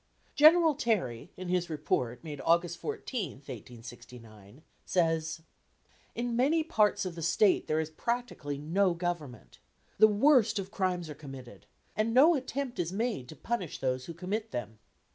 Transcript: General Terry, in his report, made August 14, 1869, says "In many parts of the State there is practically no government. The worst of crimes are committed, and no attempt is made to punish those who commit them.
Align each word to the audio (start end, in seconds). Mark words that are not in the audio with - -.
General 0.33 0.73
Terry, 0.73 1.29
in 1.37 1.49
his 1.49 1.69
report, 1.69 2.23
made 2.23 2.41
August 2.43 2.79
14, 2.79 3.33
1869, 3.33 4.63
says 4.83 5.41
"In 6.15 6.35
many 6.35 6.63
parts 6.63 7.05
of 7.05 7.13
the 7.13 7.21
State 7.21 7.67
there 7.67 7.79
is 7.79 7.91
practically 7.91 8.57
no 8.57 8.95
government. 8.95 9.59
The 9.99 10.07
worst 10.07 10.57
of 10.57 10.71
crimes 10.71 11.07
are 11.07 11.13
committed, 11.13 11.67
and 11.95 12.15
no 12.15 12.33
attempt 12.33 12.79
is 12.79 12.91
made 12.91 13.29
to 13.29 13.35
punish 13.35 13.77
those 13.77 14.05
who 14.07 14.15
commit 14.15 14.49
them. 14.49 14.79